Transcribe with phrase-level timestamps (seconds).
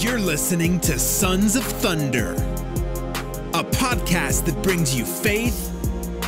[0.00, 5.70] You're listening to Sons of Thunder, a podcast that brings you faith,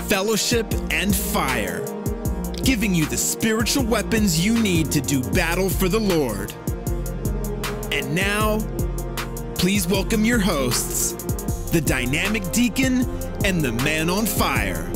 [0.08, 1.84] fellowship, and fire,
[2.64, 6.54] giving you the spiritual weapons you need to do battle for the Lord.
[7.92, 8.58] And now,
[9.60, 11.12] please welcome your hosts,
[11.70, 13.02] the dynamic deacon
[13.44, 14.90] and the man on fire.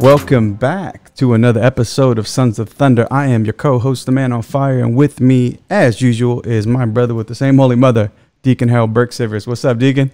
[0.00, 3.06] Welcome back to another episode of Sons of Thunder.
[3.12, 6.84] I am your co-host, the Man on Fire, and with me, as usual, is my
[6.84, 8.10] brother with the same holy mother,
[8.42, 9.46] Deacon Harold Burke-Sivers.
[9.46, 10.10] What's up, Deacon?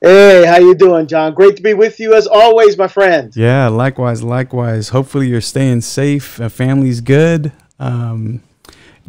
[0.00, 1.34] Hey, how you doing, John?
[1.34, 3.34] Great to be with you as always, my friend.
[3.34, 4.90] Yeah, likewise, likewise.
[4.90, 6.40] Hopefully, you're staying safe.
[6.40, 7.50] Uh, family's good.
[7.80, 8.42] Um,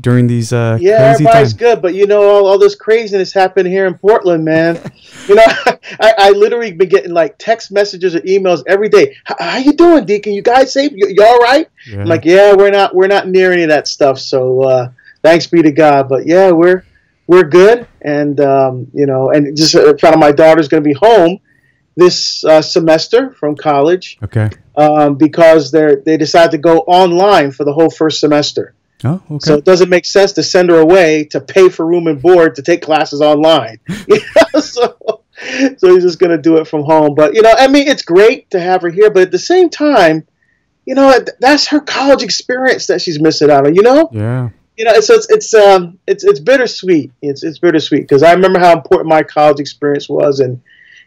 [0.02, 1.54] during these uh, yeah, crazy everybody's times.
[1.54, 4.76] good, but you know all, all this craziness happened here in Portland, man.
[5.28, 5.44] you know,
[6.00, 9.16] I, I literally been getting like text messages or emails every day.
[9.26, 10.34] How, you doing, Deacon?
[10.34, 10.92] You guys safe?
[10.94, 11.68] You, you all right?
[11.88, 12.02] Yeah.
[12.02, 14.20] I'm like, yeah, we're not we're not near any of that stuff.
[14.20, 14.92] So uh,
[15.22, 16.10] thanks be to God.
[16.10, 16.84] But yeah, we're
[17.28, 20.88] we're good, and um, you know, and just uh, found out my daughter's going to
[20.88, 21.40] be home
[21.96, 24.50] this uh, semester from college Okay.
[24.78, 28.74] um, because they're they decided to go online for the whole first semester.
[29.04, 29.40] Oh, okay.
[29.40, 32.56] So it doesn't make sense to send her away to pay for room and board
[32.56, 33.80] to take classes online.
[34.08, 34.20] You
[34.54, 35.24] know, so,
[35.78, 37.16] so he's just going to do it from home.
[37.16, 39.70] But you know, I mean, it's great to have her here, but at the same
[39.70, 40.28] time,
[40.86, 43.76] you know, that's her college experience that she's missing out on.
[43.76, 44.50] You know, yeah.
[44.78, 47.12] you know, so it's it's um it's it's bittersweet.
[47.22, 50.62] It's it's bittersweet because I remember how important my college experience was, and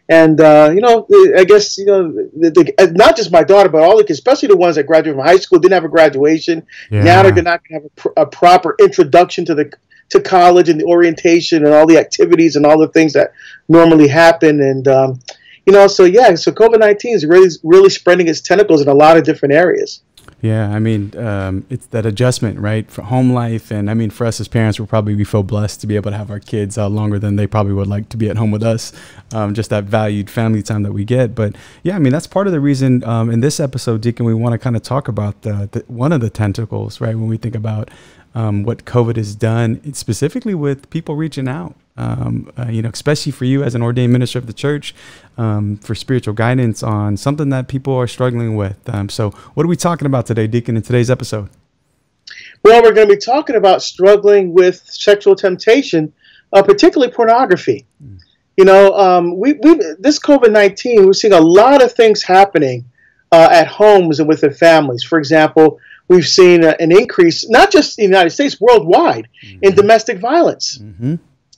[0.07, 3.81] and uh, you know, I guess you know, the, the, not just my daughter, but
[3.81, 6.65] all the kids, especially the ones that graduated from high school, didn't have a graduation.
[6.91, 7.03] Yeah.
[7.03, 9.73] Now they're not going to have a, pr- a proper introduction to the
[10.09, 13.31] to college and the orientation and all the activities and all the things that
[13.67, 14.61] normally happen.
[14.61, 15.19] And um,
[15.65, 18.93] you know, so yeah, so COVID nineteen is really really spreading its tentacles in a
[18.93, 20.01] lot of different areas.
[20.41, 24.27] Yeah, I mean, um, it's that adjustment, right, for home life, and I mean, for
[24.27, 26.77] us as parents, we'll probably be feel blessed to be able to have our kids
[26.77, 28.91] uh, longer than they probably would like to be at home with us.
[29.33, 31.33] Um, just that valued family time that we get.
[31.33, 34.33] But yeah, I mean, that's part of the reason um, in this episode, Deacon, we
[34.33, 37.37] want to kind of talk about the, the one of the tentacles, right, when we
[37.37, 37.89] think about
[38.35, 41.75] um, what COVID has done, specifically with people reaching out.
[41.97, 44.93] Um, uh, you know, especially for you as an ordained minister of the church,
[45.37, 48.77] um, for spiritual guidance on something that people are struggling with.
[48.89, 51.49] Um, so, what are we talking about today, Deacon, in today's episode?
[52.63, 56.11] Well, we're going to be talking about struggling with sexual temptation,
[56.51, 57.85] uh, particularly pornography.
[58.57, 62.85] You know, um, we, we this COVID nineteen, we're seeing a lot of things happening
[63.31, 65.03] uh, at homes and within families.
[65.03, 69.27] For example, we've seen a, an increase, not just in the United States, worldwide,
[69.61, 70.77] in domestic violence.
[70.77, 71.15] Mm-hmm.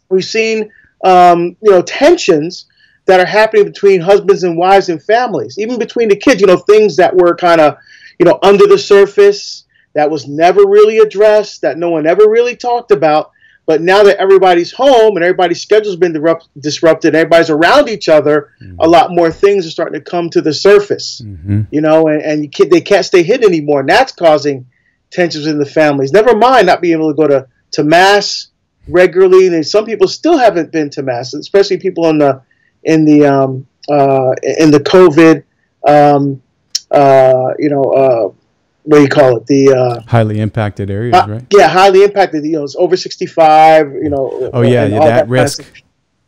[0.10, 0.72] We've seen,
[1.04, 2.66] um, you know, tensions
[3.08, 6.40] that are happening between husbands and wives and families, even between the kids.
[6.42, 7.78] You know, things that were kind of,
[8.20, 12.56] you know, under the surface that was never really addressed, that no one ever really
[12.56, 13.32] talked about.
[13.66, 18.08] But now that everybody's home and everybody's schedule's been disrupt- disrupted, and everybody's around each
[18.08, 21.22] other, a lot more things are starting to come to the surface.
[21.22, 21.64] Mm-hmm.
[21.72, 24.68] You know, and, and you can't, they can't stay hidden anymore, and that's causing
[25.12, 26.14] tensions in the families.
[26.14, 28.48] Never mind not being able to go to, to mass
[28.88, 32.42] regularly, and some people still haven't been to mass, especially people in the
[32.84, 35.44] in the um, uh, in the COVID,
[35.88, 36.42] um,
[36.92, 38.34] uh, you know, uh,
[38.84, 39.46] what do you call it?
[39.48, 41.46] The uh, Highly impacted areas, right?
[41.52, 42.46] yeah, highly impacted.
[42.46, 43.92] You know, it's over sixty-five.
[43.92, 44.50] You know.
[44.54, 45.66] Oh yeah, yeah all that risk.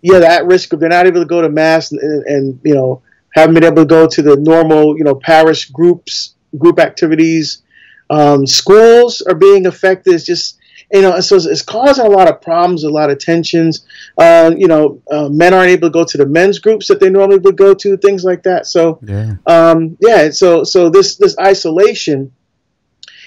[0.01, 0.73] Yeah, that risk.
[0.73, 3.01] Of they're not able to go to mass, and, and, and you know,
[3.33, 7.61] haven't been able to go to the normal, you know, parish groups, group activities.
[8.09, 10.15] Um, schools are being affected.
[10.15, 10.58] It's just
[10.91, 13.85] you know, so it's, it's causing a lot of problems, a lot of tensions.
[14.17, 17.09] Uh, you know, uh, men aren't able to go to the men's groups that they
[17.09, 18.65] normally would go to, things like that.
[18.65, 19.35] So, Yeah.
[19.45, 22.31] um, yeah, so so this this isolation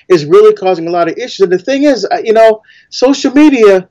[0.09, 1.41] is really causing a lot of issues.
[1.41, 3.89] And the thing is, uh, you know, social media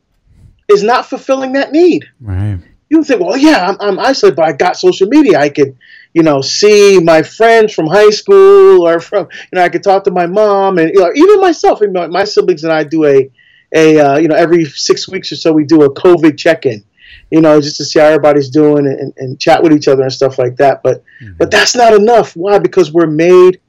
[0.67, 2.05] is not fulfilling that need.
[2.19, 2.59] Right.
[2.89, 5.39] You think, well, yeah, I'm, I'm isolated, but I got social media.
[5.39, 5.77] I could,
[6.13, 10.03] you know, see my friends from high school, or from, you know, I could talk
[10.03, 11.79] to my mom, and you know, even myself.
[11.79, 13.31] You know, my siblings and I do a,
[13.73, 16.83] a, uh, you know, every six weeks or so we do a COVID check-in.
[17.29, 20.11] You know, just to see how everybody's doing and, and chat with each other and
[20.11, 20.83] stuff like that.
[20.83, 21.03] But,
[21.37, 22.35] but that's not enough.
[22.35, 22.59] Why?
[22.59, 23.61] Because we're made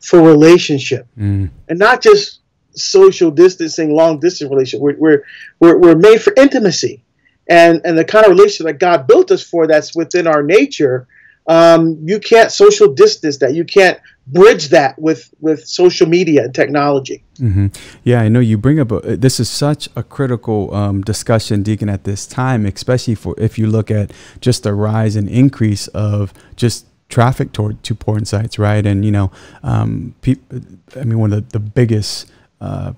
[0.00, 1.50] for relationship Mm.
[1.68, 2.40] and not just
[2.74, 4.80] social distancing, long distance relationship.
[4.82, 5.22] We're, we're,
[5.60, 7.02] we're, we're made for intimacy.
[7.48, 11.06] And, and the kind of relationship that God built us for that's within our nature,
[11.46, 13.54] um, you can't social distance that.
[13.54, 17.22] You can't bridge that with with social media and technology.
[17.38, 17.68] Mm-hmm.
[18.04, 18.90] Yeah, I know you bring up.
[18.90, 23.58] A, this is such a critical um, discussion, Deacon, at this time, especially for if
[23.58, 28.58] you look at just the rise and increase of just traffic toward to porn sites,
[28.58, 28.84] right?
[28.84, 29.30] And you know,
[29.62, 30.60] um, people.
[30.96, 32.30] I mean, one of the, the biggest.
[32.60, 32.94] Uh,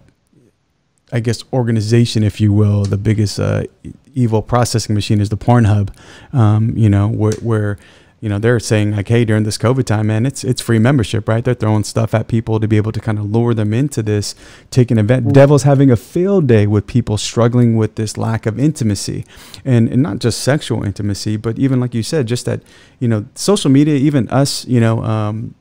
[1.10, 3.62] I guess organization, if you will, the biggest uh,
[4.12, 5.88] evil processing machine is the Pornhub.
[6.34, 7.78] Um, you know, where, where
[8.20, 11.28] you know they're saying like hey during this covid time man it's it's free membership
[11.28, 11.44] right?
[11.44, 14.34] They're throwing stuff at people to be able to kind of lure them into this
[14.70, 15.24] taking event.
[15.24, 15.32] Mm-hmm.
[15.32, 19.24] devil's having a field day with people struggling with this lack of intimacy
[19.64, 22.62] and, and not just sexual intimacy but even like you said just that
[22.98, 25.54] you know social media even us you know um,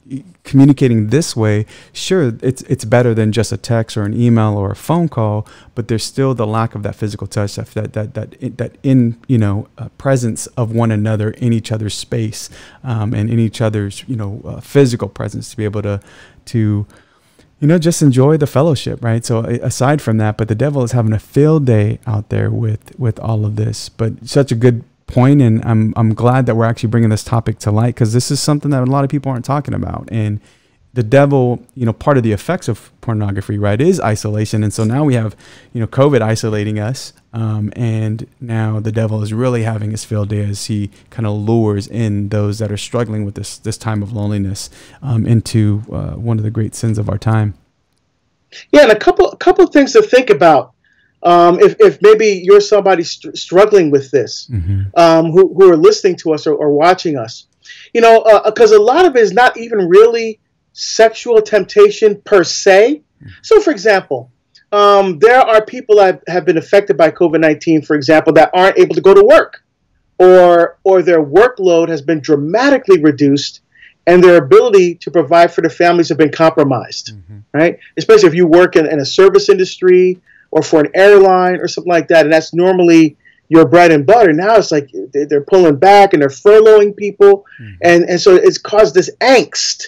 [0.48, 4.72] communicating this way, sure, it's it's better than just a text or an email or
[4.72, 5.46] a phone call,
[5.76, 9.20] but there's still the lack of that physical touch, that that that that, that in
[9.28, 12.47] you know uh, presence of one another in each other's space
[12.84, 16.00] um, and in each other's you know uh, physical presence to be able to
[16.46, 16.86] to
[17.60, 19.26] you know just enjoy the fellowship right?
[19.26, 22.98] So aside from that but the devil is having a field day out there with
[23.00, 23.90] with all of this.
[23.90, 27.60] But such a good point and I'm I'm glad that we're actually bringing this topic
[27.60, 30.10] to light because this is something that a lot of people aren't talking about.
[30.12, 30.40] And
[30.98, 34.64] the devil you know part of the effects of pornography right is isolation.
[34.64, 35.36] And so now we have
[35.72, 40.30] you know covid isolating us um, and now the devil is really having his field
[40.30, 44.02] day as he kind of lures in those that are struggling with this this time
[44.02, 44.72] of loneliness
[45.04, 47.54] um, into uh, one of the great sins of our time.
[48.72, 50.74] Yeah and a couple a couple of things to think about
[51.22, 54.84] um, if, if maybe you're somebody st- struggling with this, mm-hmm.
[54.96, 57.48] um, who, who are listening to us or, or watching us,
[57.92, 60.40] you know, because uh, a lot of it is not even really
[60.78, 63.02] sexual temptation per se.
[63.42, 64.32] So, for example,
[64.72, 68.78] um, there are people that have been affected by COVID 19, for example, that aren't
[68.78, 69.64] able to go to work,
[70.20, 73.62] or, or their workload has been dramatically reduced
[74.06, 77.40] and their ability to provide for their families have been compromised, mm-hmm.
[77.54, 77.80] right?
[77.98, 80.22] Especially if you work in, in a service industry
[80.52, 83.18] or for an airline or something like that, and that's normally
[83.50, 84.32] your bread and butter.
[84.32, 87.74] Now it's like they're pulling back and they're furloughing people, mm-hmm.
[87.82, 89.88] and and so it's caused this angst,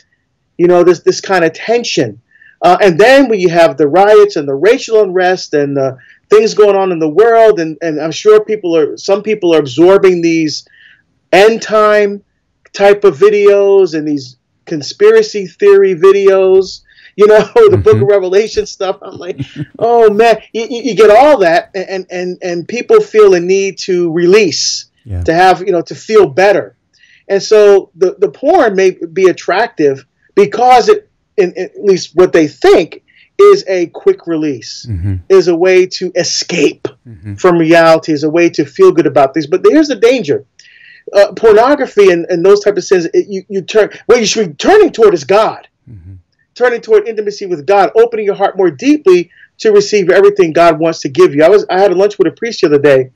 [0.60, 2.22] you know, this this kind of tension.
[2.62, 5.98] Uh, and then when you have the riots and the racial unrest and the
[6.30, 9.60] things going on in the world, and, and I'm sure people are some people are
[9.60, 10.68] absorbing these
[11.32, 12.22] end time
[12.74, 14.36] type of videos and these
[14.66, 16.82] conspiracy theory videos
[17.16, 17.82] you know, the mm-hmm.
[17.82, 18.12] Book of mm-hmm.
[18.12, 19.00] Revelation stuff.
[19.02, 19.42] I'm like,
[19.78, 24.12] oh man, you, you, get all that, and and and people feel a need to
[24.12, 25.24] release, yeah.
[25.24, 26.78] to have you know, to feel better,
[27.28, 30.06] and so the the porn may be attractive
[30.48, 33.04] because it, in, at least what they think
[33.38, 35.16] is a quick release, mm-hmm.
[35.30, 37.36] is a way to escape mm-hmm.
[37.36, 39.48] from reality, is a way to feel good about things.
[39.48, 40.46] But here's the danger.
[41.14, 44.50] Uh, pornography and, and those type of sins, it, you, you turn, what you should
[44.50, 45.68] be turning toward is God.
[45.90, 46.16] Mm-hmm
[46.60, 51.00] turning toward intimacy with God, opening your heart more deeply to receive everything God wants
[51.02, 51.42] to give you.
[51.42, 53.12] I was I had a lunch with a priest the other day.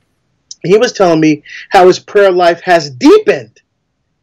[0.64, 3.62] He was telling me how his prayer life has deepened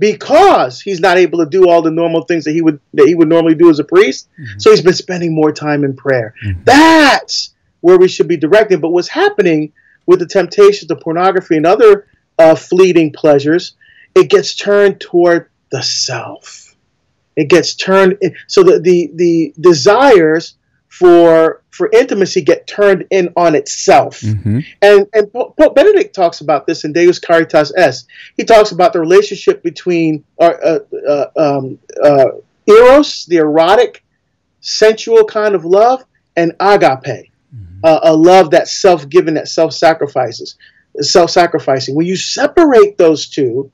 [0.00, 3.14] because he's not able to do all the normal things that he would that he
[3.14, 4.29] would normally do as a priest.
[4.32, 4.58] Mm-hmm.
[4.58, 6.35] So he's been spending more time in prayer.
[6.44, 6.64] Mm-hmm.
[6.64, 8.81] That's where we should be directed.
[8.81, 9.73] But what's happening
[10.06, 13.76] with the temptations of pornography and other uh, fleeting pleasures,
[14.17, 16.70] it gets turned toward the self
[17.37, 20.56] it gets turned so that the the desires
[20.88, 24.20] for for intimacy get turned in on itself.
[24.20, 24.61] Mm-hmm.
[24.82, 28.06] And and Pope Benedict talks about this in Deus Caritas Est.
[28.37, 30.78] He talks about the relationship between uh, uh,
[31.09, 32.26] uh, um, uh,
[32.66, 34.04] eros, the erotic,
[34.61, 36.04] sensual kind of love,
[36.37, 37.80] and agape, mm-hmm.
[37.83, 40.56] a love that's self-given, that self-sacrifices,
[41.00, 41.94] self-sacrificing.
[41.94, 43.71] When you separate those two,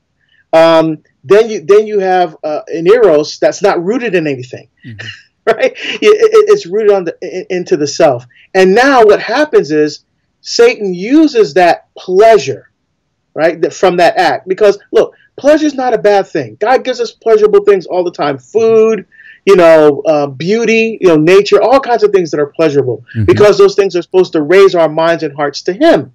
[0.53, 5.07] um, then you then you have uh, an eros that's not rooted in anything, mm-hmm.
[5.55, 5.71] right?
[5.75, 8.25] It, it, it's rooted on the in, into the self.
[8.53, 10.03] And now what happens is
[10.41, 12.69] Satan uses that pleasure,
[13.33, 14.47] right, that from that act.
[14.47, 16.57] Because look, pleasure is not a bad thing.
[16.59, 19.05] God gives us pleasurable things all the time: food,
[19.45, 23.05] you know, uh, beauty, you know, nature, all kinds of things that are pleasurable.
[23.15, 23.25] Mm-hmm.
[23.25, 26.13] Because those things are supposed to raise our minds and hearts to Him.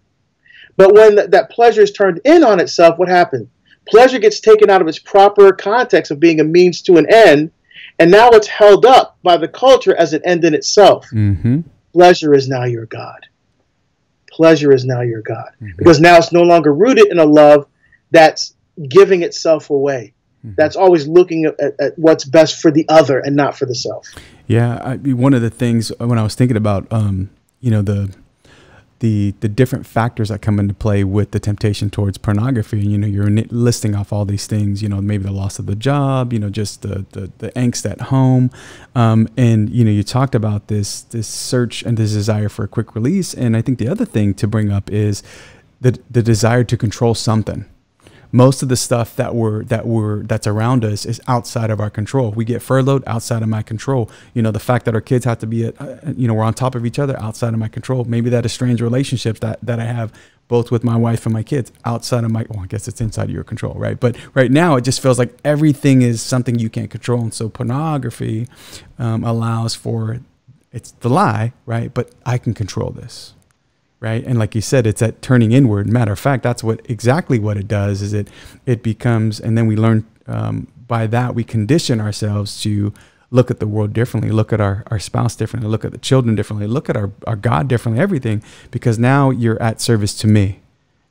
[0.76, 3.48] But when th- that pleasure is turned in on itself, what happens?
[3.86, 7.50] pleasure gets taken out of its proper context of being a means to an end,
[8.02, 11.06] and now it's held up by the culture as an end in itself.
[11.12, 11.60] Mm-hmm.
[11.92, 13.28] Pleasure is now your God.
[14.28, 15.50] Pleasure is now your God.
[15.60, 15.76] Mm-hmm.
[15.76, 17.68] Because now it's no longer rooted in a love
[18.10, 18.54] that's
[18.88, 20.14] giving itself away.
[20.44, 20.56] Mm-hmm.
[20.56, 24.08] That's always looking at, at, what's best for the other and not for the self.
[24.48, 27.30] Yeah, I, one of the things when I was thinking about, um,
[27.60, 28.12] you know, the
[29.02, 32.80] the the different factors that come into play with the temptation towards pornography.
[32.80, 34.80] and You know, you're listing off all these things.
[34.80, 36.32] You know, maybe the loss of the job.
[36.32, 38.50] You know, just the the, the angst at home,
[38.94, 42.68] um, and you know, you talked about this this search and this desire for a
[42.68, 43.34] quick release.
[43.34, 45.24] And I think the other thing to bring up is
[45.80, 47.66] the the desire to control something
[48.32, 51.90] most of the stuff that we're that we're that's around us is outside of our
[51.90, 52.30] control.
[52.30, 54.10] We get furloughed outside of my control.
[54.32, 56.44] You know, the fact that our kids have to be at, uh, you know, we're
[56.44, 58.04] on top of each other outside of my control.
[58.04, 60.12] Maybe that is strange relationships that that I have
[60.48, 63.24] both with my wife and my kids outside of my well, I guess it's inside
[63.24, 63.98] of your control, right?
[64.00, 67.20] But right now it just feels like everything is something you can't control.
[67.20, 68.48] And so pornography
[68.98, 70.20] um, allows for
[70.72, 71.92] it's the lie, right?
[71.92, 73.34] But I can control this
[74.02, 74.24] right?
[74.26, 75.88] And like you said it's that turning inward.
[75.88, 78.28] Matter of fact that's what exactly what it does is it
[78.66, 82.92] it becomes and then we learn um, by that we condition ourselves to
[83.30, 86.34] look at the world differently look at our, our spouse differently look at the children
[86.34, 90.58] differently look at our, our god differently everything because now you're at service to me.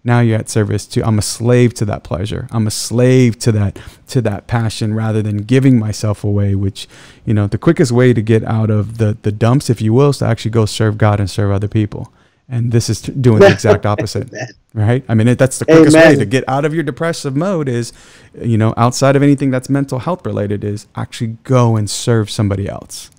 [0.03, 2.47] Now you're at service to i'm a slave to that pleasure.
[2.51, 6.87] I'm a slave to that to that passion rather than giving myself away which
[7.23, 10.09] you know the quickest way to get out of the the dumps if you will
[10.09, 12.11] is to actually go serve god and serve other people
[12.49, 14.29] and this is doing the exact opposite
[14.73, 16.09] right i mean it, that's the quickest Amen.
[16.09, 17.93] way to get out of your depressive mode is
[18.39, 22.67] you know outside of anything that's mental health related is actually go and serve somebody
[22.67, 23.09] else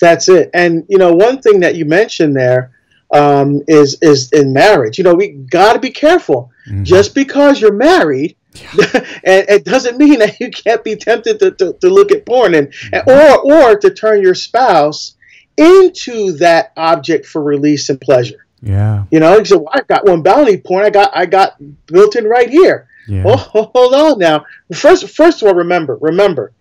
[0.00, 2.72] that's it and you know one thing that you mentioned there
[3.14, 6.82] um, is is in marriage you know we got to be careful mm-hmm.
[6.82, 8.86] just because you're married yeah.
[9.24, 12.54] and it doesn't mean that you can't be tempted to, to, to look at porn
[12.54, 13.08] and, mm-hmm.
[13.08, 15.15] or or to turn your spouse
[15.56, 18.46] into that object for release and pleasure.
[18.62, 19.04] Yeah.
[19.10, 22.24] You know, so well, I've got one bounty point I got I got built in
[22.24, 22.88] right here.
[23.08, 23.24] Yeah.
[23.26, 24.44] Oh, hold on now.
[24.74, 26.52] First first of all, remember, remember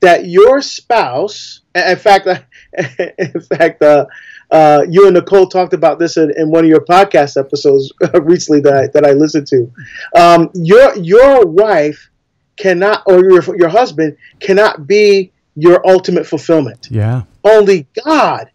[0.00, 2.26] that your spouse in fact
[3.18, 4.06] in fact uh,
[4.50, 8.60] uh, you and Nicole talked about this in, in one of your podcast episodes recently
[8.60, 9.72] that I, that I listened to.
[10.14, 12.10] Um, your your wife
[12.56, 16.88] cannot or your your husband cannot be your ultimate fulfillment.
[16.90, 17.22] Yeah.
[17.44, 18.50] Only God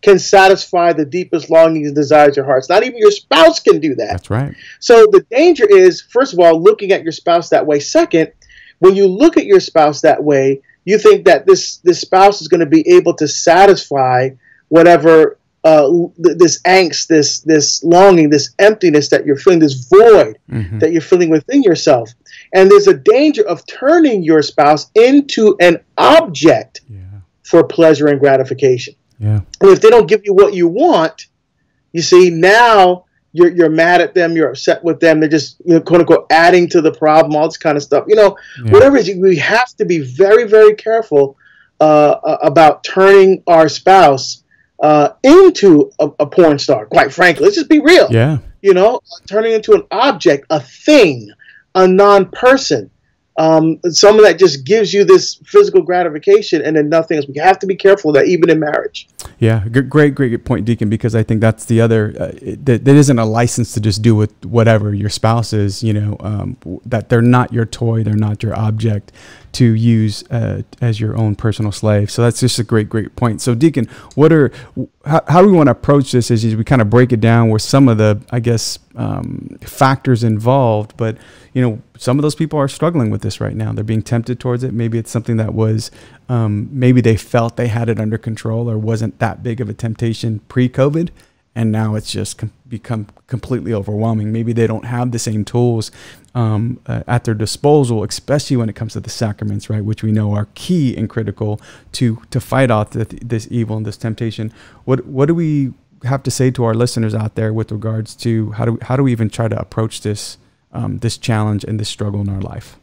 [0.00, 2.68] can satisfy the deepest longings and desires of your hearts.
[2.68, 4.10] Not even your spouse can do that.
[4.10, 4.54] That's right.
[4.78, 7.80] So the danger is, first of all, looking at your spouse that way.
[7.80, 8.32] Second,
[8.78, 12.48] when you look at your spouse that way, you think that this this spouse is
[12.48, 14.30] going to be able to satisfy
[14.68, 20.78] whatever uh, this angst, this this longing, this emptiness that you're feeling, this void mm-hmm.
[20.78, 22.10] that you're feeling within yourself.
[22.54, 27.00] And there's a danger of turning your spouse into an object yeah.
[27.48, 28.94] For pleasure and gratification.
[29.18, 29.40] Yeah.
[29.60, 31.26] And if they don't give you what you want,
[31.92, 35.20] you see now you're you're mad at them, you're upset with them.
[35.20, 38.04] They're just you know quote unquote adding to the problem, all this kind of stuff.
[38.06, 38.72] You know, yeah.
[38.72, 41.36] whatever it is, we have to be very very careful
[41.80, 44.42] uh, about turning our spouse
[44.82, 46.86] uh, into a, a, porn star.
[46.86, 48.08] Quite frankly, let's just be real.
[48.10, 48.38] Yeah.
[48.60, 51.30] You know, turning into an object, a thing,
[51.74, 52.90] a non-person,
[53.38, 57.26] um, someone that just gives you this physical gratification and then nothing else.
[57.28, 59.08] We have to be careful that, even in marriage.
[59.38, 60.90] Yeah, great, great point, Deacon.
[60.90, 62.14] Because I think that's the other.
[62.18, 62.32] Uh,
[62.64, 65.84] that, that isn't a license to just do with whatever your spouse is.
[65.84, 69.12] You know, um, that they're not your toy, they're not your object
[69.52, 72.10] to use uh, as your own personal slave.
[72.10, 73.40] So that's just a great, great point.
[73.40, 74.50] So, Deacon, what are
[75.08, 76.30] how, how we want to approach this?
[76.30, 80.22] As we kind of break it down with some of the, I guess, um, factors
[80.22, 81.16] involved, but
[81.54, 83.72] you know, some of those people are struggling with this right now.
[83.72, 84.72] They're being tempted towards it.
[84.72, 85.90] Maybe it's something that was,
[86.28, 89.74] um, maybe they felt they had it under control or wasn't that big of a
[89.74, 91.08] temptation pre-COVID,
[91.54, 94.32] and now it's just com- become completely overwhelming.
[94.32, 95.90] Maybe they don't have the same tools
[96.34, 100.12] um, uh, at their disposal, especially when it comes to the sacraments, right, which we
[100.12, 101.60] know are key and critical
[101.92, 104.52] to to fight off the, this evil and this temptation.
[104.84, 105.72] What what do we
[106.04, 108.96] have to say to our listeners out there with regards to how do we, how
[108.96, 110.38] do we even try to approach this
[110.72, 112.78] um, this challenge and this struggle in our life?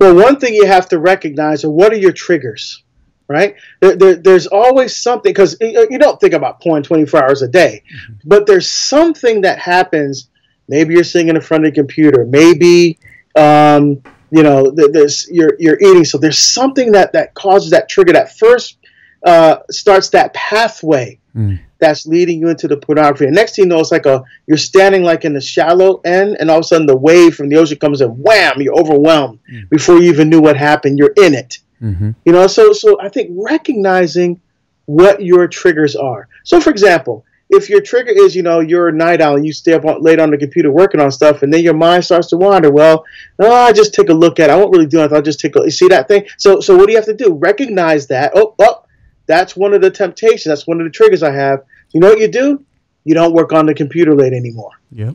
[0.00, 2.82] Well, one thing you have to recognize are what are your triggers,
[3.28, 3.56] right?
[3.80, 7.82] There, there, there's always something because you don't think about porn 24 hours a day,
[7.86, 8.14] mm-hmm.
[8.24, 10.28] but there's something that happens.
[10.68, 12.24] Maybe you're sitting in front of the computer.
[12.24, 12.98] Maybe
[13.36, 16.04] um, you know there's you're you're eating.
[16.04, 18.78] So there's something that that causes that trigger that first
[19.24, 21.18] uh, starts that pathway.
[21.36, 23.26] Mm that's leading you into the pornography.
[23.26, 26.36] And next thing you know, it's like a you're standing like in the shallow end,
[26.40, 29.40] and all of a sudden the wave from the ocean comes and wham, you're overwhelmed
[29.52, 29.68] mm.
[29.68, 30.98] before you even knew what happened.
[30.98, 31.58] You're in it.
[31.82, 32.10] Mm-hmm.
[32.24, 34.40] You know, so so I think recognizing
[34.86, 36.28] what your triggers are.
[36.44, 39.52] So, for example, if your trigger is, you know, you're a night owl and you
[39.52, 42.36] stay up late on the computer working on stuff, and then your mind starts to
[42.36, 42.70] wander.
[42.70, 43.04] Well,
[43.38, 44.50] oh, I just take a look at.
[44.50, 44.52] it.
[44.52, 45.16] I won't really do anything.
[45.16, 45.60] I'll just take a.
[45.60, 46.26] You see that thing?
[46.38, 47.34] So, so what do you have to do?
[47.34, 48.32] Recognize that.
[48.34, 48.84] Oh, oh,
[49.26, 50.44] that's one of the temptations.
[50.44, 51.64] That's one of the triggers I have.
[51.92, 52.64] You know what you do?
[53.04, 54.72] you don't work on the computer late anymore.
[54.92, 55.14] Yep.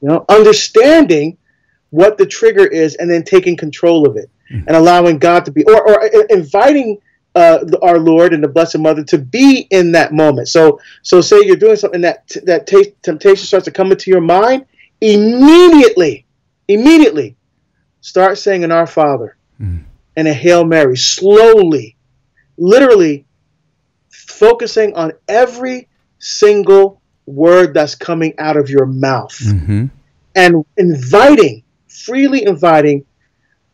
[0.00, 1.38] You know, understanding
[1.90, 4.64] what the trigger is and then taking control of it mm.
[4.66, 6.98] and allowing God to be, or, or uh, inviting
[7.34, 10.48] uh, our Lord and the Blessed Mother to be in that moment.
[10.48, 14.20] So, so say you're doing something that that t- temptation starts to come into your
[14.20, 14.66] mind,
[15.00, 16.26] immediately,
[16.66, 17.36] immediately,
[18.00, 19.84] start saying an Our Father mm.
[20.16, 21.96] and a Hail Mary, slowly,
[22.56, 23.24] literally,
[24.10, 29.86] focusing on every single word that's coming out of your mouth, mm-hmm.
[30.34, 31.62] and inviting,
[32.04, 33.04] freely inviting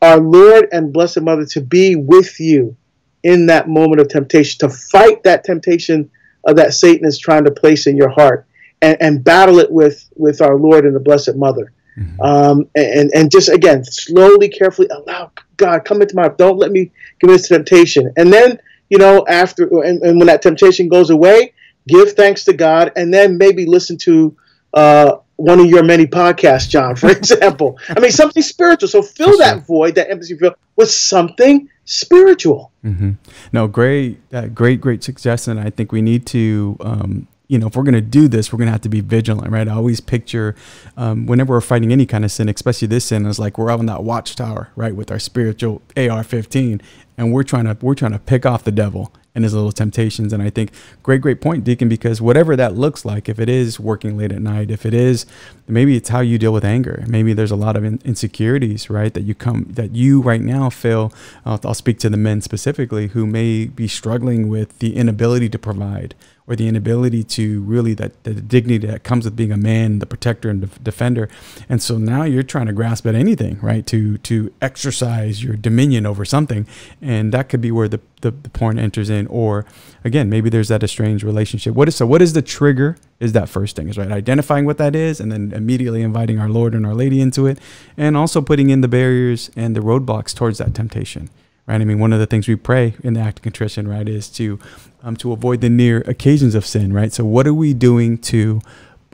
[0.03, 2.77] our Lord and Blessed Mother to be with you
[3.23, 6.11] in that moment of temptation, to fight that temptation
[6.47, 8.47] uh, that Satan is trying to place in your heart,
[8.83, 11.73] and, and battle it with with our Lord and the Blessed Mother.
[11.99, 12.21] Mm-hmm.
[12.21, 16.29] Um, and and just again, slowly, carefully allow God come into my.
[16.29, 16.91] Don't let me
[17.21, 18.13] give this temptation.
[18.17, 18.59] And then
[18.91, 21.55] you know after and, and when that temptation goes away,
[21.89, 24.37] give thanks to God, and then maybe listen to
[24.75, 27.79] uh, one of your many podcasts, John, for example.
[27.89, 28.89] I mean, something spiritual.
[28.89, 32.73] So fill that void, that empty feel, with something spiritual.
[32.85, 33.13] Mm-hmm.
[33.53, 35.59] No, great, uh, great, great suggestion.
[35.59, 38.59] I think we need to, um, you know, if we're going to do this, we're
[38.59, 39.69] going to have to be vigilant, right?
[39.69, 40.55] I always picture
[40.97, 43.81] um, whenever we're fighting any kind of sin, especially this sin, is like we're out
[43.81, 46.81] on that watchtower, right, with our spiritual AR-15,
[47.19, 50.33] and we're trying to we're trying to pick off the devil and his little temptations.
[50.33, 50.71] And I think
[51.03, 54.41] great, great point, Deacon, because whatever that looks like, if it is working late at
[54.41, 55.27] night, if it is,
[55.67, 57.05] maybe it's how you deal with anger.
[57.09, 59.13] Maybe there's a lot of in- insecurities, right?
[59.13, 61.13] That you come, that you right now feel,
[61.45, 65.59] I'll, I'll speak to the men specifically who may be struggling with the inability to
[65.59, 66.15] provide
[66.47, 70.07] or the inability to really that the dignity that comes with being a man, the
[70.07, 71.29] protector and the defender.
[71.69, 73.87] And so now you're trying to grasp at anything, right?
[73.87, 76.67] To to exercise your dominion over something,
[77.01, 79.27] and that could be where the the, the porn enters in.
[79.29, 79.65] Or
[80.05, 81.75] again, maybe there's that estranged relationship.
[81.75, 82.07] What is so?
[82.07, 82.99] What is the trigger?
[83.21, 84.13] Is that first thing is right?
[84.13, 87.59] Identifying what that is, and then immediately inviting our Lord and our Lady into it,
[87.97, 91.31] and also putting in the barriers and the roadblocks towards that temptation
[91.67, 91.81] right?
[91.81, 94.29] I mean, one of the things we pray in the act of contrition, right, is
[94.31, 94.59] to
[95.03, 97.13] um, to avoid the near occasions of sin, right?
[97.13, 98.61] So, what are we doing to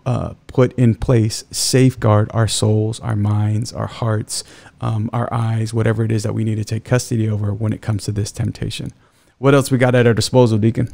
[0.06, 4.44] uh, put in place, safeguard our souls, our minds, our hearts,
[4.80, 7.82] um, our eyes, whatever it is that we need to take custody over when it
[7.82, 8.92] comes to this temptation?
[9.38, 10.88] What else we got at our disposal, Deacon?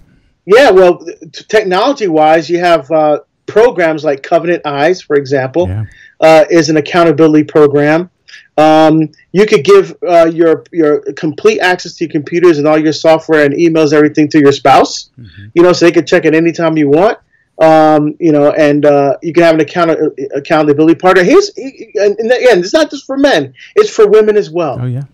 [0.44, 5.84] Yeah, well, technology wise, you have uh, programs like Covenant Eyes, for example, yeah.
[6.20, 8.10] uh, is an accountability program.
[8.58, 12.92] Um, you could give uh, your your complete access to your computers and all your
[12.92, 15.10] software and emails, everything to your spouse.
[15.18, 15.46] Mm-hmm.
[15.54, 17.18] You know, so they can check it anytime you want.
[17.58, 19.98] Um, you know, and uh, you can have an account
[20.34, 21.22] accountability partner.
[21.22, 24.78] Here's and, and again, it's not just for men; it's for women as well.
[24.80, 25.04] Oh yeah.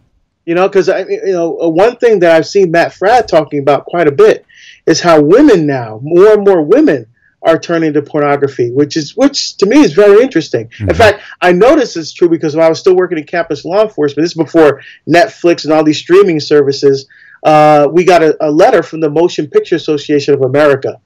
[0.44, 3.60] You know, because I, you know, uh, one thing that I've seen Matt Fradd talking
[3.60, 4.44] about quite a bit
[4.86, 7.06] is how women now, more and more women,
[7.42, 10.68] are turning to pornography, which is which to me is very interesting.
[10.68, 10.90] Mm-hmm.
[10.90, 13.82] In fact, I noticed it's true because when I was still working in campus law
[13.82, 17.06] enforcement, this is before Netflix and all these streaming services.
[17.42, 21.00] Uh, we got a, a, letter from the Motion Picture Association of America,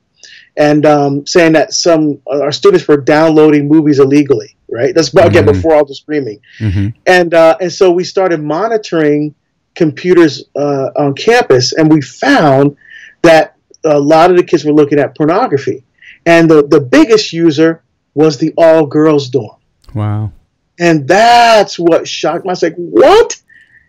[0.54, 4.54] and um, saying that some uh, our students were downloading movies illegally.
[4.68, 5.26] Right, that's mm-hmm.
[5.26, 6.88] again before all the streaming, mm-hmm.
[7.06, 9.34] and uh, and so we started monitoring
[9.74, 12.76] computers uh, on campus, and we found
[13.22, 15.84] that a lot of the kids were looking at pornography
[16.26, 17.82] and the, the biggest user
[18.14, 19.56] was the all girls dorm.
[19.94, 20.32] Wow.
[20.78, 22.50] And that's what shocked me.
[22.50, 23.40] I was like, what?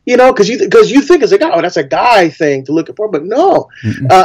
[0.05, 2.71] You know, because you because you think it's like, oh, that's a guy thing to
[2.71, 3.67] look for, but no,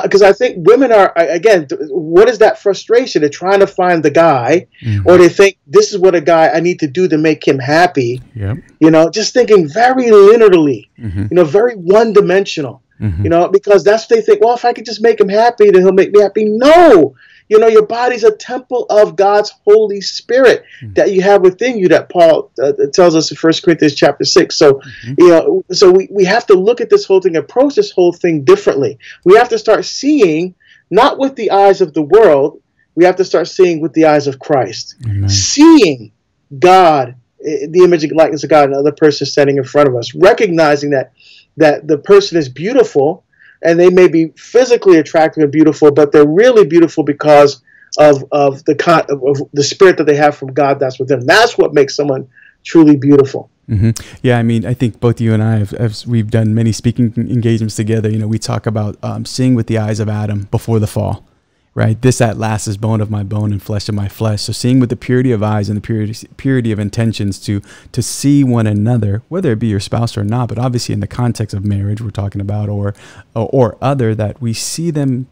[0.04, 1.66] because uh, I think women are again.
[1.88, 3.20] What is that frustration?
[3.20, 5.08] They're trying to find the guy, mm-hmm.
[5.08, 7.58] or they think this is what a guy I need to do to make him
[7.58, 8.22] happy.
[8.36, 8.58] Yep.
[8.78, 10.88] You know, just thinking very linearly.
[11.00, 11.22] Mm-hmm.
[11.22, 12.80] You know, very one dimensional.
[13.00, 13.24] Mm-hmm.
[13.24, 14.40] You know, because that's what they think.
[14.40, 16.44] Well, if I could just make him happy, then he'll make me happy.
[16.44, 17.16] No,
[17.52, 20.94] you know, your body's a temple of God's Holy Spirit mm-hmm.
[20.94, 21.86] that you have within you.
[21.88, 24.56] That Paul uh, tells us in First Corinthians chapter six.
[24.56, 25.14] So, mm-hmm.
[25.18, 28.14] you know, so we, we have to look at this whole thing, approach this whole
[28.14, 28.98] thing differently.
[29.26, 30.54] We have to start seeing
[30.90, 32.62] not with the eyes of the world.
[32.94, 35.28] We have to start seeing with the eyes of Christ, Amen.
[35.28, 36.12] seeing
[36.58, 40.14] God, eh, the image and likeness of God, another person standing in front of us,
[40.14, 41.12] recognizing that
[41.58, 43.24] that the person is beautiful
[43.64, 47.62] and they may be physically attractive and beautiful, but they're really beautiful because
[47.98, 51.20] of of the con- of the spirit that they have from God that's within.
[51.20, 51.26] Them.
[51.26, 52.28] That's what makes someone
[52.64, 53.50] truly beautiful.
[53.68, 53.90] Mm-hmm.
[54.22, 57.12] Yeah, I mean, I think both you and I have, have, we've done many speaking
[57.16, 58.10] engagements together.
[58.10, 61.24] You know, we talk about um, seeing with the eyes of Adam before the fall
[61.74, 62.00] right?
[62.02, 64.42] This at last is bone of my bone and flesh of my flesh.
[64.42, 68.02] So seeing with the purity of eyes and the purity, purity of intentions to to
[68.02, 71.54] see one another, whether it be your spouse or not, but obviously in the context
[71.54, 72.94] of marriage we're talking about, or
[73.34, 75.28] or, other, that we see them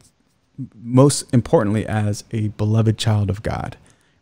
[0.82, 3.76] most importantly as a beloved child of God,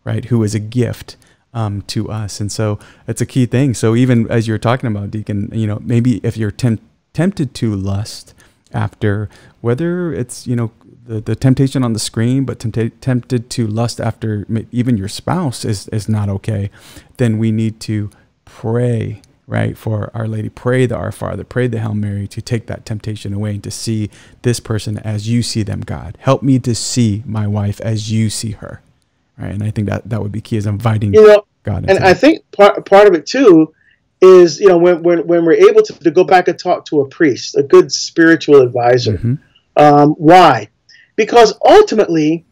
[0.05, 0.27] right?
[0.27, 1.17] Who is a gift
[1.55, 2.41] um, to us.
[2.41, 3.75] And so it's a key thing.
[3.75, 7.75] So even as you're talking about, Deacon, you know, maybe if you're temp- tempted to
[7.75, 8.35] lust
[8.73, 9.29] after,
[9.61, 10.71] whether it's, you know,
[11.09, 15.65] the, the temptation on the screen, but tempta- tempted to lust after even your spouse
[15.65, 16.71] is, is not okay,
[17.17, 18.11] then we need to
[18.45, 19.79] pray right?
[19.79, 23.33] For Our Lady, pray the Our Father, pray the Hail Mary to take that temptation
[23.33, 24.11] away and to see
[24.43, 26.19] this person as you see them, God.
[26.21, 28.83] Help me to see my wife as you see her,
[29.39, 29.51] right?
[29.51, 31.89] And I think that that would be key is inviting you know, God.
[31.89, 33.73] And I think part part of it too
[34.21, 37.01] is you know when when, when we're able to, to go back and talk to
[37.01, 39.15] a priest, a good spiritual advisor.
[39.15, 39.35] Mm-hmm.
[39.79, 40.69] Um, why?
[41.19, 42.47] Because ultimately,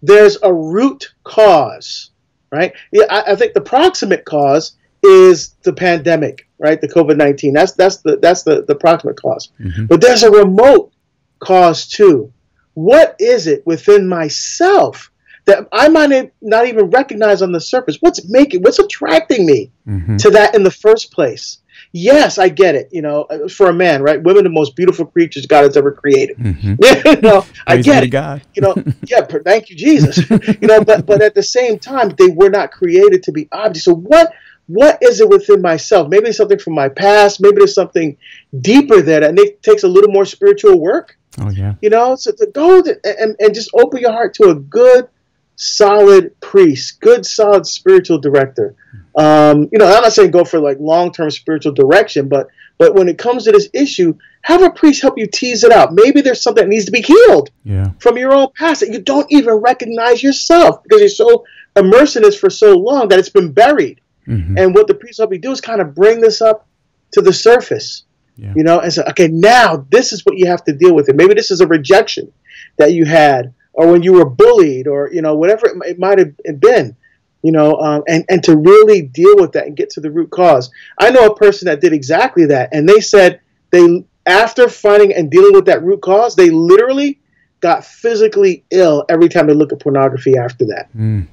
[0.00, 2.10] there's a root cause,
[2.50, 2.72] right?
[2.90, 6.80] Yeah, I, I think the proximate cause is the pandemic, right?
[6.80, 7.52] The COVID nineteen.
[7.52, 9.52] That's that's the that's the the proximate cause.
[9.60, 9.86] Mm-hmm.
[9.86, 10.90] But there's a remote
[11.38, 12.32] cause too.
[12.72, 15.10] What is it within myself
[15.44, 17.98] that I might not even recognize on the surface?
[18.00, 18.62] What's making?
[18.62, 20.16] What's attracting me mm-hmm.
[20.16, 21.58] to that in the first place?
[21.92, 22.88] Yes, I get it.
[22.92, 24.22] You know, uh, for a man, right?
[24.22, 26.36] Women, the most beautiful creatures God has ever created.
[26.36, 26.74] Mm-hmm.
[27.08, 28.08] you know, I get it.
[28.08, 28.42] God.
[28.54, 28.74] you know,
[29.06, 29.22] yeah.
[29.22, 30.18] Thank you, Jesus.
[30.30, 33.84] you know, but but at the same time, they were not created to be objects.
[33.84, 34.32] So what
[34.66, 36.08] what is it within myself?
[36.08, 37.40] Maybe it's something from my past.
[37.40, 38.16] Maybe there's something
[38.60, 41.18] deeper there that it takes a little more spiritual work.
[41.40, 41.74] Oh yeah.
[41.80, 45.08] You know, so to go to, and and just open your heart to a good,
[45.58, 48.74] solid priest, good, solid spiritual director.
[49.16, 52.94] Um, you know, I'm not saying go for like long term spiritual direction, but but
[52.94, 55.92] when it comes to this issue, have a priest help you tease it out.
[55.92, 57.90] Maybe there's something that needs to be healed yeah.
[57.98, 61.44] from your own past that you don't even recognize yourself because you're so
[61.76, 64.00] immersed in this for so long that it's been buried.
[64.28, 64.56] Mm-hmm.
[64.56, 66.68] And what the priest help you do is kind of bring this up
[67.12, 68.04] to the surface,
[68.36, 68.52] yeah.
[68.54, 71.08] you know, and say, okay, now this is what you have to deal with.
[71.08, 72.32] And Maybe this is a rejection
[72.76, 76.18] that you had, or when you were bullied, or you know, whatever it, it might
[76.18, 76.96] have been,
[77.42, 80.30] you know, um, and and to really deal with that and get to the root
[80.30, 80.70] cause.
[80.98, 85.30] I know a person that did exactly that, and they said they after finding and
[85.30, 87.20] dealing with that root cause, they literally
[87.60, 90.88] got physically ill every time they look at pornography after that.
[90.96, 91.28] Mm.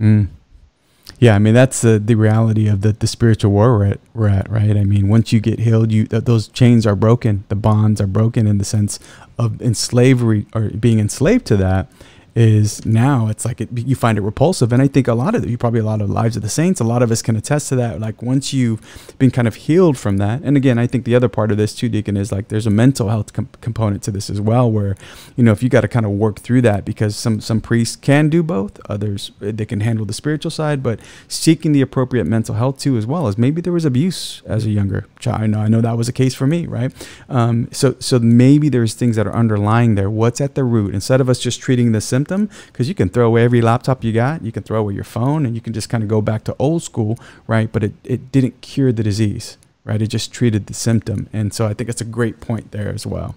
[0.00, 0.28] Mm.
[1.20, 4.28] Yeah, I mean that's the the reality of the the spiritual war we're at, we're
[4.28, 4.74] at, right?
[4.74, 8.06] I mean, once you get healed, you th- those chains are broken, the bonds are
[8.06, 8.98] broken in the sense
[9.38, 11.92] of enslavery or being enslaved to that
[12.34, 14.72] is now it's like it, you find it repulsive.
[14.72, 16.80] And i think a lot of you probably a lot of lives of the saints
[16.80, 18.00] a lot of us can attest to that.
[18.00, 18.80] Like once you've
[19.18, 21.74] been kind of healed from that and again i think the other part of this
[21.74, 24.96] too deacon is like there's a mental health com- component to this as well where
[25.36, 27.96] you know if you got to kind of work through that because some some priests
[27.96, 32.54] can do both others they can handle the spiritual side but seeking the appropriate mental
[32.54, 35.42] health too as well as maybe there was abuse as a younger child.
[35.42, 36.92] I know i know that was a case for me right?
[37.28, 40.08] Um, so so maybe there's things that are underlying there.
[40.08, 40.94] What's at the root?
[40.94, 44.12] Instead of us just treating the symptom because you can throw away every laptop you
[44.12, 46.44] got, you can throw away your phone, and you can just kind of go back
[46.44, 47.72] to old school, right?
[47.72, 50.00] But it, it didn't cure the disease, right?
[50.02, 51.28] It just treated the symptom.
[51.32, 53.34] And so I think it's a great point there as well.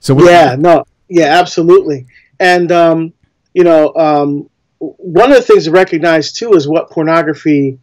[0.00, 2.06] So yeah, no, yeah, absolutely.
[2.38, 3.12] And, um,
[3.54, 7.78] you know, um, one of the things to recognize too is what pornography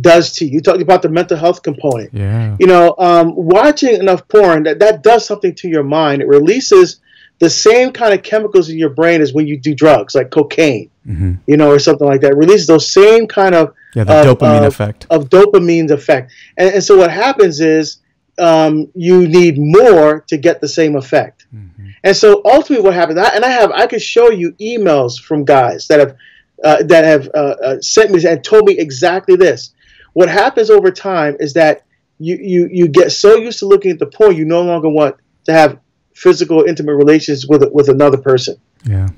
[0.00, 0.52] does to you.
[0.52, 2.14] You talk about the mental health component.
[2.14, 2.56] Yeah.
[2.60, 6.22] You know, um, watching enough porn that that does something to your mind.
[6.22, 7.00] It releases
[7.38, 10.90] the same kind of chemicals in your brain as when you do drugs, like cocaine,
[11.06, 11.34] mm-hmm.
[11.46, 12.36] you know, or something like that.
[12.36, 16.32] Releases those same kind of yeah, the of, dopamine of, effect of dopamine's effect.
[16.56, 17.98] And, and so what happens is
[18.38, 21.46] um, you need more to get the same effect.
[21.54, 21.88] Mm-hmm.
[22.04, 23.18] And so ultimately, what happens?
[23.18, 26.16] and I have I could show you emails from guys that have
[26.64, 29.72] uh, that have uh, uh, sent me and told me exactly this.
[30.14, 31.84] What happens over time is that
[32.18, 35.16] you you you get so used to looking at the porn, you no longer want
[35.44, 35.78] to have
[36.16, 38.56] physical, intimate relations with with another person.
[38.84, 39.08] Yeah.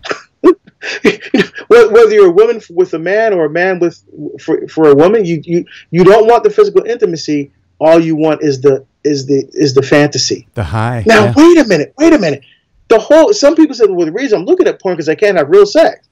[1.68, 4.02] Whether you're a woman with a man or a man with
[4.40, 7.52] for, for a woman, you, you you don't want the physical intimacy.
[7.78, 10.48] All you want is the is the is the fantasy.
[10.54, 11.04] The high.
[11.06, 11.34] Now yeah.
[11.36, 11.94] wait a minute.
[11.96, 12.42] Wait a minute.
[12.88, 13.32] The whole.
[13.32, 15.66] Some people say, well, the reason I'm looking at porn because I can't have real
[15.66, 16.08] sex.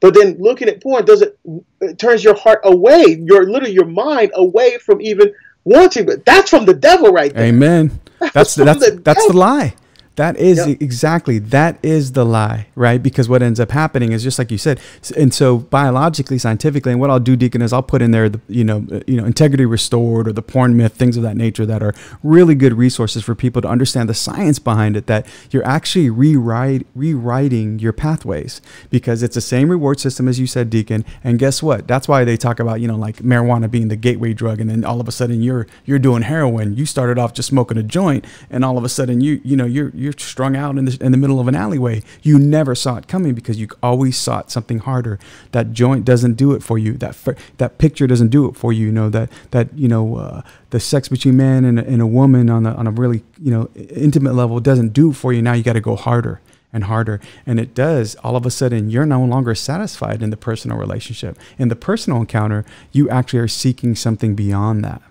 [0.00, 1.38] But then looking at porn does it,
[1.82, 6.06] it turns your heart away, your literally your mind away from even wanting.
[6.06, 7.44] But that's from the devil, right there.
[7.44, 8.00] Amen.
[8.18, 9.74] That's that's the, that's, the, that's the lie.
[10.16, 10.82] That is yep.
[10.82, 13.02] exactly that is the lie, right?
[13.02, 14.80] Because what ends up happening is just like you said,
[15.16, 18.40] and so biologically, scientifically, and what I'll do, Deacon, is I'll put in there the
[18.48, 21.64] you know uh, you know integrity restored or the porn myth, things of that nature
[21.64, 25.06] that are really good resources for people to understand the science behind it.
[25.06, 30.46] That you're actually rewrite rewriting your pathways because it's the same reward system as you
[30.46, 31.04] said, Deacon.
[31.22, 31.86] And guess what?
[31.86, 34.84] That's why they talk about you know like marijuana being the gateway drug, and then
[34.84, 36.76] all of a sudden you're you're doing heroin.
[36.76, 39.66] You started off just smoking a joint, and all of a sudden you you know
[39.66, 42.02] you're you're strung out in the in the middle of an alleyway.
[42.22, 45.18] You never saw it coming because you always sought something harder.
[45.52, 46.94] That joint doesn't do it for you.
[46.94, 47.16] That
[47.58, 48.86] that picture doesn't do it for you.
[48.86, 52.06] You know that that you know uh, the sex between man and a, and a
[52.06, 55.42] woman on a on a really you know intimate level doesn't do for you.
[55.42, 56.40] Now you got to go harder
[56.72, 57.20] and harder.
[57.46, 61.36] And it does, all of a sudden, you're no longer satisfied in the personal relationship.
[61.58, 65.02] In the personal encounter, you actually are seeking something beyond that.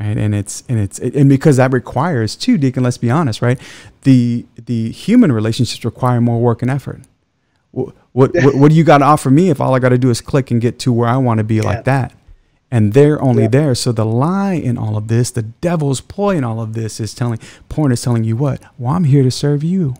[0.00, 0.16] Right.
[0.16, 3.60] And it's, and it's, and because that requires too, Deacon, let's be honest, right?
[4.02, 7.02] The, the human relationships require more work and effort.
[7.72, 9.98] What, what, what, what do you got to offer me if all I got to
[9.98, 11.62] do is click and get to where I want to be yeah.
[11.62, 12.14] like that?
[12.72, 13.48] and they're only yeah.
[13.48, 13.74] there.
[13.74, 17.12] So the lie in all of this, the devil's ploy in all of this is
[17.12, 18.62] telling porn is telling you what?
[18.78, 19.96] Well, I'm here to serve you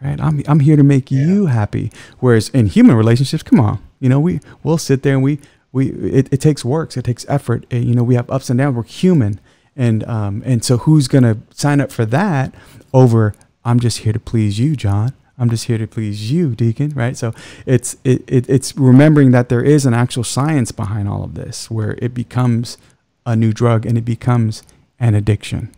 [0.00, 0.20] right?
[0.20, 1.26] I'm I'm here to make yeah.
[1.26, 1.90] you happy.
[2.18, 5.38] Whereas in human relationships, come on, you know, we we'll sit there and we
[5.72, 7.66] we it, it takes works, it takes effort.
[7.70, 8.76] It, you know, we have ups and downs.
[8.76, 9.40] We're human,
[9.76, 12.54] and um and so who's gonna sign up for that
[12.92, 13.34] over?
[13.64, 15.12] I'm just here to please you, John.
[15.38, 16.90] I'm just here to please you, Deacon.
[16.90, 17.16] Right?
[17.16, 17.32] So
[17.66, 21.70] it's it, it it's remembering that there is an actual science behind all of this,
[21.70, 22.78] where it becomes
[23.26, 24.62] a new drug and it becomes
[24.98, 25.70] an addiction.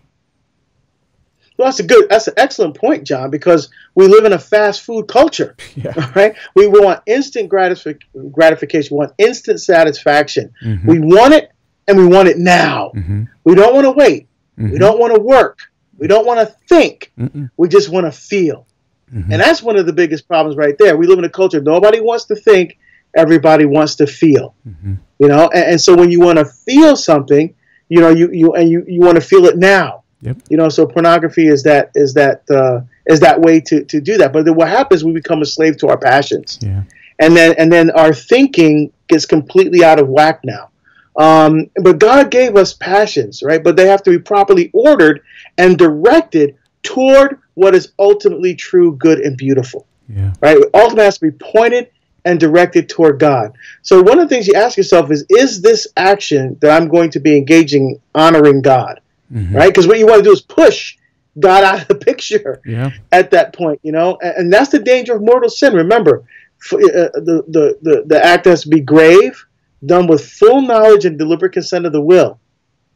[1.61, 4.81] Well, that's a good, that's an excellent point, John, because we live in a fast
[4.81, 6.11] food culture, yeah.
[6.17, 6.35] right?
[6.55, 8.01] We want instant gratific-
[8.33, 10.55] gratification, we want instant satisfaction.
[10.65, 10.89] Mm-hmm.
[10.89, 11.53] We want it,
[11.87, 12.93] and we want it now.
[12.97, 13.25] Mm-hmm.
[13.45, 14.27] We don't want to wait.
[14.59, 14.71] Mm-hmm.
[14.73, 15.59] We don't want to work.
[15.99, 17.13] We don't want to think.
[17.19, 17.51] Mm-mm.
[17.59, 18.67] We just want to feel.
[19.13, 19.31] Mm-hmm.
[19.31, 20.97] And that's one of the biggest problems right there.
[20.97, 22.79] We live in a culture nobody wants to think,
[23.15, 24.55] everybody wants to feel.
[24.67, 24.95] Mm-hmm.
[25.19, 27.55] You know, and, and so when you want to feel something,
[27.91, 30.37] you know, you you and you you want to feel it now Yep.
[30.51, 34.19] You know, so pornography is that is that uh, is that way to, to do
[34.19, 34.33] that.
[34.33, 35.03] But then what happens?
[35.03, 36.83] We become a slave to our passions, yeah.
[37.19, 40.71] and then and then our thinking gets completely out of whack now.
[41.17, 43.63] Um, but God gave us passions, right?
[43.63, 45.23] But they have to be properly ordered
[45.59, 49.87] and directed toward what is ultimately true, good, and beautiful.
[50.09, 50.33] Yeah.
[50.41, 50.57] Right?
[50.57, 51.91] It ultimately has to be pointed
[52.25, 53.57] and directed toward God.
[53.83, 57.11] So one of the things you ask yourself is, is this action that I'm going
[57.11, 59.01] to be engaging honoring God?
[59.33, 59.55] Mm-hmm.
[59.55, 59.69] right?
[59.69, 60.97] Because what you want to do is push
[61.39, 62.91] God out of the picture yeah.
[63.13, 65.75] at that point, you know, and, and, that's the danger of mortal sin.
[65.75, 66.25] Remember,
[66.59, 69.45] for, uh, the, the, the, the act has to be grave,
[69.85, 72.39] done with full knowledge and deliberate consent of the will.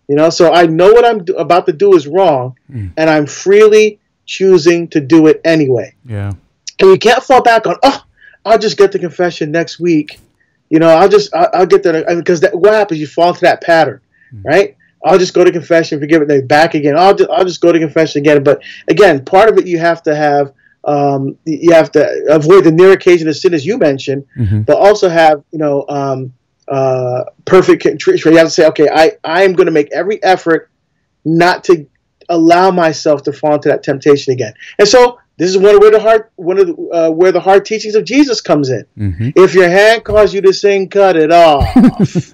[0.09, 2.92] You know, so I know what I'm do- about to do is wrong, mm.
[2.97, 5.94] and I'm freely choosing to do it anyway.
[6.05, 6.33] Yeah.
[6.81, 8.05] And you can't fall back on, oh,
[8.44, 10.18] I'll just get the confession next week.
[10.68, 13.01] You know, I'll just, I'll, I'll get there because that, what happens?
[13.01, 14.01] You fall into that pattern,
[14.35, 14.44] mm.
[14.44, 14.77] right?
[15.04, 16.96] I'll just go to confession, forgive it, then back again.
[16.96, 18.42] I'll just, I'll just go to confession again.
[18.42, 20.52] But again, part of it you have to have
[20.84, 24.62] um, you have to avoid the near occasion of sin as you mentioned, mm-hmm.
[24.62, 26.32] but also have you know um,
[26.68, 28.32] uh, perfect contrition.
[28.32, 30.70] You have to say, okay, I I am going to make every effort
[31.24, 31.86] not to
[32.28, 34.54] allow myself to fall into that temptation again.
[34.78, 37.40] And so this is one of where the heart one of the, uh, where the
[37.40, 38.86] hard teachings of Jesus comes in.
[38.96, 39.30] Mm-hmm.
[39.36, 42.34] If your hand calls you to sin, cut it off.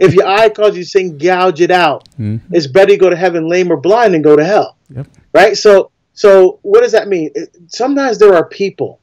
[0.00, 2.08] If your eye causes you sin, gouge it out.
[2.18, 2.54] Mm-hmm.
[2.54, 4.76] It's better to go to heaven lame or blind than go to hell.
[4.88, 5.06] Yep.
[5.34, 5.56] Right?
[5.56, 7.30] So so what does that mean?
[7.68, 9.00] Sometimes there are people.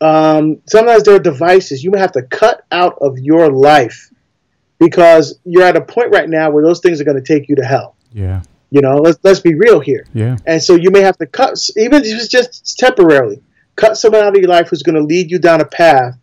[0.00, 4.10] Um, sometimes there are devices you may have to cut out of your life
[4.78, 7.56] because you're at a point right now where those things are going to take you
[7.56, 7.96] to hell.
[8.12, 8.42] Yeah.
[8.70, 10.06] You know, let's let's be real here.
[10.14, 10.36] Yeah.
[10.46, 13.42] And so you may have to cut, even if it's just temporarily,
[13.76, 16.16] cut someone out of your life who's going to lead you down a path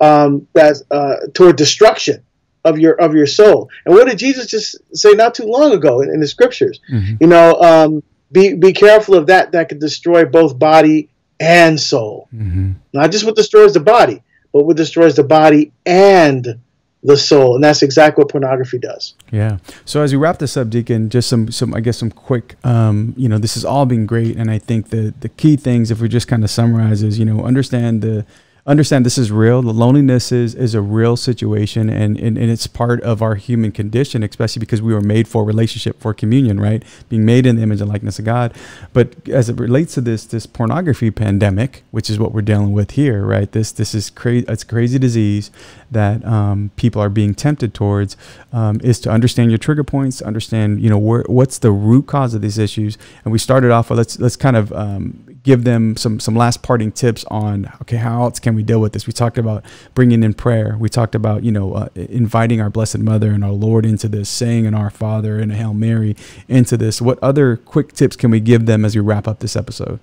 [0.00, 2.22] um, that's uh, toward destruction
[2.64, 3.70] of your of your soul.
[3.84, 6.80] And what did Jesus just say not too long ago in, in the scriptures?
[6.90, 7.16] Mm-hmm.
[7.20, 11.08] You know, um, be be careful of that that could destroy both body
[11.40, 12.28] and soul.
[12.34, 12.72] Mm-hmm.
[12.92, 14.22] Not just what destroys the body,
[14.52, 16.60] but what destroys the body and
[17.04, 19.14] the soul, and that's exactly what pornography does.
[19.32, 19.58] Yeah.
[19.84, 23.14] So as we wrap this up, Deacon, just some some I guess some quick, um,
[23.16, 26.00] you know, this has all been great, and I think the the key things, if
[26.00, 28.24] we just kind of summarize, is you know, understand the
[28.64, 29.60] understand this is real.
[29.60, 33.72] The loneliness is is a real situation, and, and and it's part of our human
[33.72, 36.82] condition, especially because we were made for relationship, for communion, right?
[37.08, 38.54] Being made in the image and likeness of God.
[38.92, 42.92] But as it relates to this this pornography pandemic, which is what we're dealing with
[42.92, 43.50] here, right?
[43.50, 44.46] This this is crazy.
[44.48, 45.50] It's a crazy disease
[45.90, 48.16] that um, people are being tempted towards.
[48.52, 52.34] Um, is to understand your trigger points, understand you know where, what's the root cause
[52.34, 55.96] of these issues, and we started off with let's let's kind of um, give them
[55.96, 59.12] some some last parting tips on okay how else can we deal with this we
[59.12, 63.30] talked about bringing in prayer we talked about you know uh, inviting our blessed mother
[63.30, 66.16] and our lord into this saying an our father and a hail mary
[66.48, 69.56] into this what other quick tips can we give them as we wrap up this
[69.56, 69.98] episode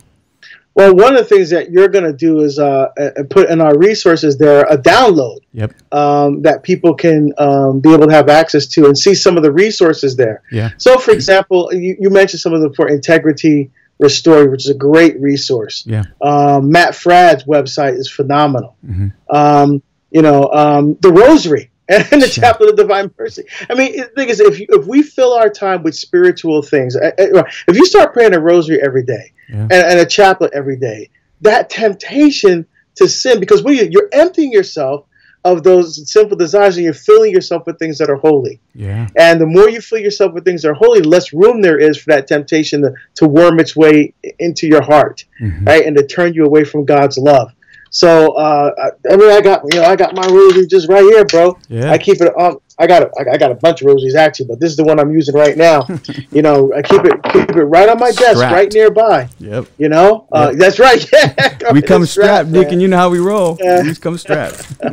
[0.79, 2.88] well, one of the things that you're going to do is uh,
[3.29, 5.73] put in our resources there a download yep.
[5.91, 9.43] um, that people can um, be able to have access to and see some of
[9.43, 10.41] the resources there.
[10.51, 10.69] Yeah.
[10.77, 14.75] So, for example, you, you mentioned some of the for integrity, Restored, which is a
[14.75, 15.83] great resource.
[15.85, 16.03] Yeah.
[16.21, 18.77] Um, Matt Fradd's website is phenomenal.
[18.88, 19.12] Mhm.
[19.29, 22.43] Um, you know, um, the Rosary and the Sure.
[22.43, 23.43] Chaplet of Divine Mercy.
[23.69, 26.95] I mean, the thing is, if you, if we fill our time with spiritual things,
[26.99, 29.63] if you start praying a Rosary every day Yeah.
[29.63, 31.09] and, and a chaplet every day,
[31.41, 35.05] that temptation to sin, because when you, you're emptying yourself
[35.45, 38.60] of those sinful desires and you're filling yourself with things that are holy.
[38.75, 39.08] Yeah.
[39.17, 41.78] And the more you fill yourself with things that are holy, the less room there
[41.78, 45.65] is for that temptation to, to worm its way into your heart, Mhm.
[45.65, 47.52] right, and to turn you away from God's love.
[47.91, 51.04] So, uh, I, I mean, I got you know, I got my rosary just right
[51.04, 51.58] here, bro.
[51.69, 51.91] Yeah.
[51.91, 52.60] I keep it on.
[52.82, 54.99] I got a, I got a bunch of rosaries actually, but this is the one
[54.99, 55.86] I'm using right now.
[56.32, 59.28] you know, I keep it keep it right on my desk, right nearby.
[59.39, 59.65] Yep.
[59.78, 61.06] You know, uh, that's right.
[61.62, 63.58] Yeah, We come strapped, Nick, and you know how we roll.
[63.60, 63.84] Yeah.
[63.84, 64.65] We come strapped.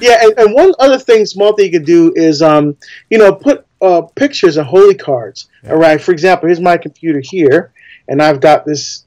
[0.00, 2.76] Yeah, and, and one other thing, small thing you could do is, um,
[3.10, 5.48] you know, put uh, pictures of holy cards.
[5.68, 6.00] All right.
[6.00, 7.72] For example, here's my computer here,
[8.08, 9.04] and I've got this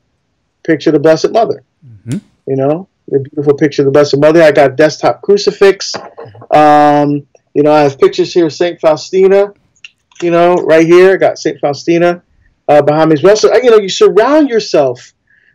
[0.64, 1.64] picture of the Blessed Mother.
[2.46, 4.42] You know, the beautiful picture of the Blessed Mother.
[4.42, 5.94] I got desktop crucifix.
[6.52, 9.54] Um, you know, I have pictures here of Saint Faustina.
[10.22, 12.24] You know, right here, I got Saint Faustina
[12.68, 13.36] uh, behind me as well.
[13.36, 15.14] So uh, you know, you surround yourself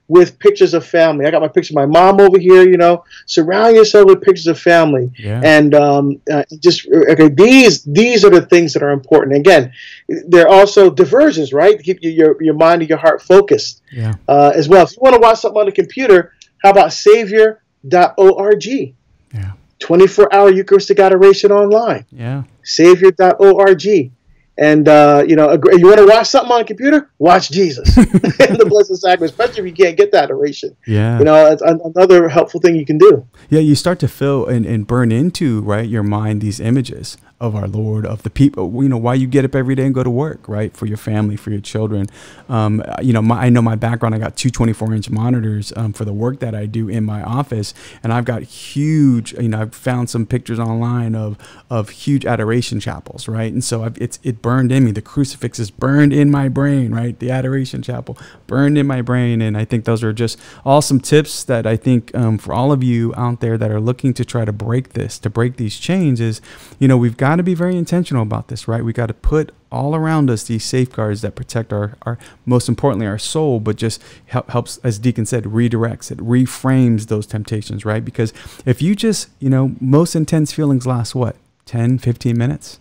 [0.09, 1.27] with pictures of family.
[1.27, 2.67] I got my picture of my mom over here.
[2.69, 5.41] You know, surround yourself with pictures of family Yeah.
[5.45, 9.73] and um, uh, just okay these these are the things that are important again
[10.09, 14.15] they're also diversions right keep your, your, your mind and your heart focused Yeah.
[14.27, 18.67] uh, as well if you want to watch something on the computer how about savior.org
[18.67, 19.53] Yeah.
[19.81, 22.05] 24 hour eucharistic adoration online.
[22.11, 22.43] Yeah.
[22.63, 24.13] savior.org
[24.61, 27.11] and uh, you know you want to watch something on the computer?
[27.19, 27.97] Watch jesus.
[27.97, 30.77] And the blessed sacrament especially if you can't get that adoration.
[30.87, 31.19] Yeah.
[31.19, 33.27] you know it's another helpful thing you can do.
[33.51, 37.55] Yeah, you start to fill and, and burn into right your mind these images of
[37.55, 38.83] our Lord, of the people.
[38.83, 40.77] You know why you get up every day and go to work, right?
[40.77, 42.09] For your family, for your children.
[42.49, 44.15] Um, you know, my, I know my background.
[44.15, 47.23] I got two 24 inch monitors um, for the work that I do in my
[47.23, 49.35] office, and I've got huge.
[49.35, 51.39] You know, I've found some pictures online of
[51.71, 53.53] of huge adoration chapels, right?
[53.53, 54.91] And so I've, it's it burned in me.
[54.91, 57.17] The crucifix is burned in my brain, right?
[57.17, 61.45] The adoration chapel burned in my brain, and I think those are just awesome tips
[61.45, 64.45] that I think um, for all of you out there that are looking to try
[64.45, 66.41] to break this, to break these chains, is
[66.81, 68.85] you know we've got to be very intentional about this, right?
[68.85, 73.07] We got to put all around us these safeguards that protect our, our most importantly
[73.07, 78.05] our soul, but just help, helps, as Deacon said, redirects it, reframes those temptations, right?
[78.05, 78.33] Because
[78.65, 81.37] if you just you know most intense feelings last what
[81.67, 82.79] 10, 15 minutes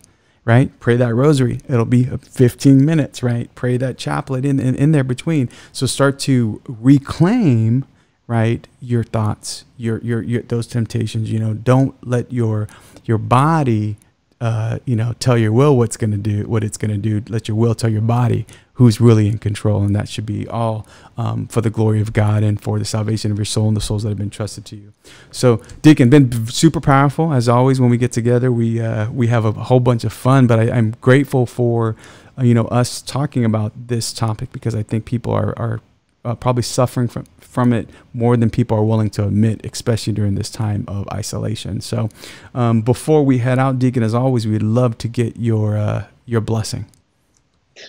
[0.48, 0.80] right?
[0.80, 1.60] Pray that rosary.
[1.68, 3.54] It'll be 15 minutes, right?
[3.54, 5.50] Pray that chaplet in, in, in there between.
[5.72, 7.84] So start to reclaim,
[8.26, 12.66] right, your thoughts, your, your, your, those temptations, you know, don't let your,
[13.04, 13.98] your body,
[14.40, 17.22] uh, you know, tell your will what's going to do, what it's going to do.
[17.28, 19.82] Let your will tell your body who's really in control.
[19.82, 23.32] And that should be all um, for the glory of God and for the salvation
[23.32, 24.92] of your soul and the souls that have been trusted to you.
[25.32, 27.80] So, Deacon, been super powerful as always.
[27.80, 30.46] When we get together, we uh, we have a whole bunch of fun.
[30.46, 31.96] But I, I'm grateful for
[32.38, 35.80] uh, you know us talking about this topic because I think people are are
[36.28, 40.34] uh, probably suffering from from it more than people are willing to admit, especially during
[40.34, 41.80] this time of isolation.
[41.80, 42.10] So,
[42.54, 46.40] um, before we head out, Deacon, as always, we'd love to get your uh, your
[46.40, 46.86] blessing.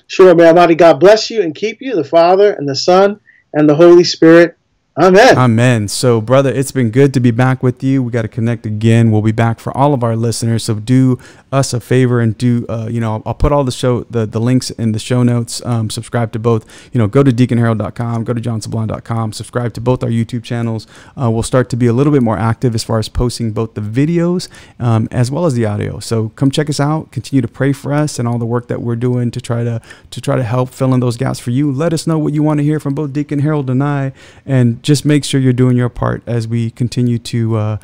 [0.07, 3.19] Sure, may Almighty God bless you and keep you, the Father and the Son
[3.53, 4.57] and the Holy Spirit.
[4.99, 5.37] Amen.
[5.37, 5.87] Amen.
[5.87, 8.03] So, brother, it's been good to be back with you.
[8.03, 9.11] We got to connect again.
[9.11, 10.65] We'll be back for all of our listeners.
[10.65, 11.17] So, do
[11.53, 14.25] us a favor and do, uh, you know, I'll, I'll put all the show, the,
[14.25, 15.65] the links in the show notes.
[15.65, 20.03] Um, subscribe to both, you know, go to deaconharold.com, go to johnsublime.com, subscribe to both
[20.03, 20.85] our YouTube channels.
[21.19, 23.75] Uh, we'll start to be a little bit more active as far as posting both
[23.75, 24.49] the videos
[24.81, 25.99] um, as well as the audio.
[25.99, 27.13] So, come check us out.
[27.13, 29.81] Continue to pray for us and all the work that we're doing to try to
[30.11, 31.71] to try to help fill in those gaps for you.
[31.71, 34.11] Let us know what you want to hear from both Deacon Harold and I,
[34.45, 37.77] and just make sure you're doing your part as we continue to, uh,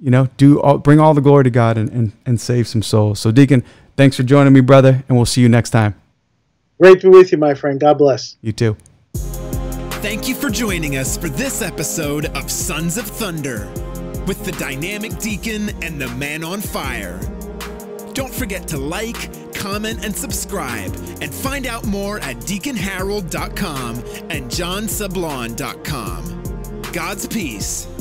[0.00, 2.80] you know, do all, bring all the glory to God and, and, and save some
[2.80, 3.20] souls.
[3.20, 3.62] So, Deacon,
[3.94, 6.00] thanks for joining me, brother, and we'll see you next time.
[6.80, 7.78] Great to be with you, my friend.
[7.78, 8.38] God bless.
[8.40, 8.74] You too.
[10.00, 13.70] Thank you for joining us for this episode of Sons of Thunder
[14.26, 17.20] with the dynamic deacon and the man on fire.
[18.14, 20.90] Don't forget to like, comment, and subscribe,
[21.20, 23.96] and find out more at deaconharold.com
[24.30, 26.35] and johnsublon.com.
[26.92, 27.95] God's peace.